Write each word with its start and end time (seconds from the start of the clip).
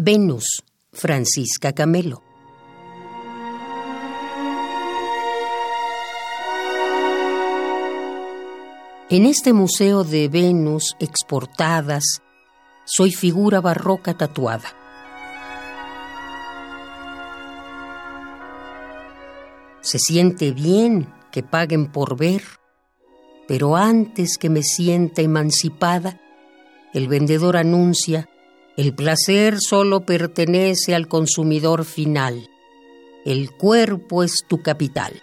Venus, 0.00 0.62
Francisca 0.92 1.72
Camelo. 1.72 2.22
En 9.10 9.26
este 9.26 9.52
museo 9.52 10.04
de 10.04 10.28
Venus 10.28 10.94
exportadas, 11.00 12.22
soy 12.84 13.10
figura 13.10 13.60
barroca 13.60 14.16
tatuada. 14.16 14.68
Se 19.80 19.98
siente 19.98 20.52
bien 20.52 21.12
que 21.32 21.42
paguen 21.42 21.90
por 21.90 22.16
ver, 22.16 22.44
pero 23.48 23.74
antes 23.74 24.38
que 24.38 24.48
me 24.48 24.62
sienta 24.62 25.22
emancipada, 25.22 26.20
el 26.94 27.08
vendedor 27.08 27.56
anuncia 27.56 28.28
el 28.78 28.94
placer 28.94 29.58
solo 29.60 30.06
pertenece 30.06 30.94
al 30.94 31.08
consumidor 31.08 31.84
final. 31.84 32.48
El 33.24 33.50
cuerpo 33.50 34.22
es 34.22 34.44
tu 34.46 34.62
capital. 34.62 35.20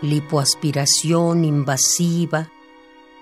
Lipoaspiración 0.00 1.44
invasiva, 1.44 2.50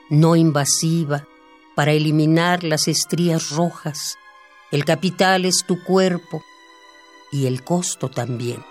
no 0.08 0.36
invasiva, 0.36 1.26
para 1.74 1.90
eliminar 1.90 2.62
las 2.62 2.86
estrías 2.86 3.50
rojas 3.50 4.16
el 4.72 4.84
capital 4.84 5.44
es 5.44 5.64
tu 5.66 5.82
cuerpo 5.82 6.42
y 7.30 7.46
el 7.46 7.62
costo 7.62 8.08
también. 8.08 8.64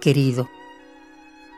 Querido, 0.00 0.48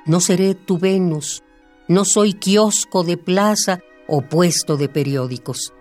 no 0.07 0.21
seré 0.21 0.55
tu 0.55 0.79
Venus, 0.79 1.43
no 1.87 2.07
soy 2.07 2.33
kiosco 2.33 3.05
de 3.05 3.19
plaza 3.19 3.81
o 4.07 4.23
puesto 4.23 4.79
de 4.79 4.89
periódicos. 4.89 5.75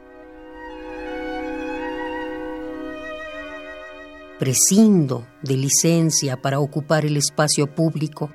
Prescindo 4.40 5.28
de 5.42 5.58
licencia 5.58 6.42
para 6.42 6.60
ocupar 6.60 7.06
el 7.06 7.18
espacio 7.18 7.74
público. 7.74 8.32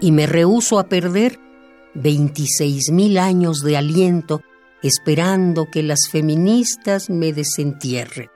Y 0.00 0.10
me 0.12 0.26
rehúso 0.26 0.78
a 0.78 0.88
perder 0.88 1.38
26 1.94 2.90
mil 2.90 3.18
años 3.18 3.60
de 3.60 3.76
aliento 3.76 4.42
esperando 4.82 5.70
que 5.70 5.82
las 5.82 6.00
feministas 6.10 7.08
me 7.08 7.32
desentierren. 7.32 8.28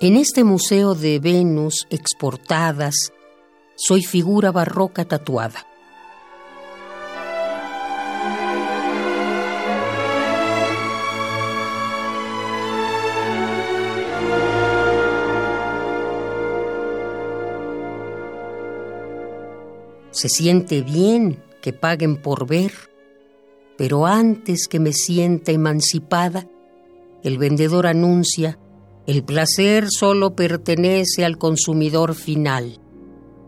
En 0.00 0.16
este 0.16 0.44
museo 0.44 0.94
de 0.94 1.18
Venus 1.18 1.88
exportadas, 1.90 3.12
soy 3.74 4.04
figura 4.04 4.52
barroca 4.52 5.04
tatuada. 5.04 5.66
Se 20.12 20.28
siente 20.28 20.82
bien 20.82 21.42
que 21.60 21.72
paguen 21.72 22.22
por 22.22 22.46
ver, 22.46 22.70
pero 23.76 24.06
antes 24.06 24.68
que 24.68 24.78
me 24.78 24.92
sienta 24.92 25.50
emancipada, 25.50 26.46
el 27.24 27.36
vendedor 27.36 27.88
anuncia 27.88 28.60
el 29.08 29.24
placer 29.24 29.86
solo 29.88 30.36
pertenece 30.36 31.24
al 31.24 31.38
consumidor 31.38 32.14
final. 32.14 32.78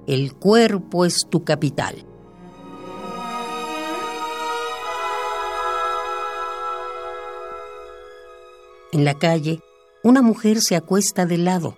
El 0.06 0.32
cuerpo 0.32 1.04
es 1.04 1.26
tu 1.28 1.44
capital. 1.44 2.06
En 8.92 9.04
la 9.04 9.18
calle, 9.18 9.60
una 10.02 10.22
mujer 10.22 10.62
se 10.62 10.76
acuesta 10.76 11.26
de 11.26 11.36
lado. 11.36 11.76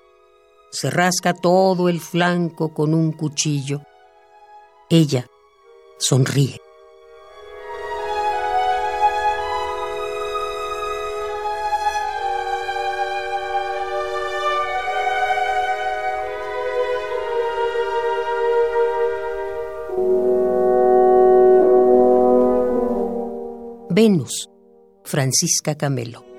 Se 0.71 0.89
rasca 0.89 1.35
todo 1.35 1.89
el 1.89 1.99
flanco 2.01 2.73
con 2.73 2.95
un 2.95 3.11
cuchillo. 3.11 3.83
Ella 4.91 5.27
sonríe. 5.99 6.61
Venus, 23.93 24.49
Francisca 25.05 25.75
Camelo. 25.77 26.32